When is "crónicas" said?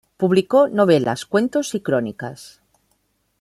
1.81-2.63